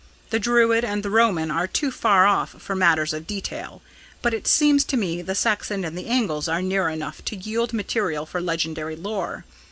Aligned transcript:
The 0.31 0.39
Druid 0.39 0.83
and 0.83 1.03
the 1.03 1.11
Roman 1.11 1.51
are 1.51 1.67
too 1.67 1.91
far 1.91 2.25
off 2.25 2.59
for 2.59 2.73
matters 2.75 3.13
of 3.13 3.27
detail; 3.27 3.83
but 4.23 4.33
it 4.33 4.47
seems 4.47 4.83
to 4.85 4.97
me 4.97 5.21
the 5.21 5.35
Saxon 5.35 5.85
and 5.85 5.95
the 5.95 6.07
Angles 6.07 6.47
are 6.47 6.63
near 6.63 6.89
enough 6.89 7.23
to 7.25 7.35
yield 7.35 7.71
material 7.71 8.25
for 8.25 8.41
legendary 8.41 8.95
lore. 8.95 9.45